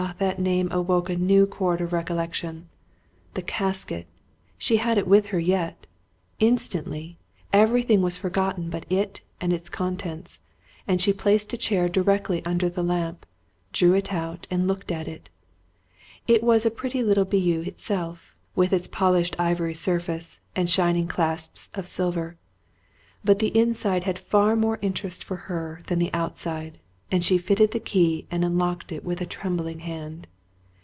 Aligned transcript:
that 0.17 0.39
name 0.39 0.67
awoke 0.71 1.11
a 1.11 1.15
new 1.15 1.45
chord 1.45 1.79
of 1.79 1.93
recollection 1.93 2.67
the 3.35 3.41
casket, 3.43 4.07
she 4.57 4.77
had 4.77 4.97
it 4.97 5.07
with 5.07 5.27
her 5.27 5.37
yet. 5.39 5.85
Instantly, 6.39 7.19
everything 7.53 8.01
was 8.01 8.17
forgotten 8.17 8.67
but 8.71 8.87
it 8.91 9.21
and 9.39 9.53
its 9.53 9.69
contents; 9.69 10.39
and 10.87 10.99
she 10.99 11.13
placed 11.13 11.53
a 11.53 11.57
chair 11.57 11.87
directly 11.87 12.43
under 12.47 12.67
the 12.67 12.81
lamp, 12.81 13.27
drew 13.73 13.93
it 13.93 14.11
out, 14.11 14.47
and 14.49 14.67
looked 14.67 14.91
at 14.91 15.07
it. 15.07 15.29
It 16.27 16.41
was 16.43 16.65
a 16.65 16.71
pretty 16.71 17.03
little 17.03 17.25
bijou 17.25 17.61
itself, 17.61 18.33
with 18.55 18.73
its 18.73 18.87
polished 18.87 19.35
ivory 19.37 19.75
surface, 19.75 20.39
and 20.55 20.67
shining 20.67 21.07
clasps 21.07 21.69
of 21.75 21.85
silver. 21.85 22.37
But 23.23 23.37
the 23.37 23.55
inside 23.55 24.05
had 24.05 24.17
far 24.17 24.55
more 24.55 24.79
interest 24.81 25.23
for 25.23 25.35
her 25.47 25.83
than 25.85 25.99
the 25.99 26.09
outside, 26.11 26.79
and 27.13 27.25
she 27.25 27.37
fitted 27.37 27.71
the 27.71 27.79
key 27.79 28.25
and 28.31 28.45
unlocked 28.45 28.89
it 28.89 29.03
with 29.03 29.19
a 29.19 29.25
trembling 29.25 29.79
hand. 29.79 30.25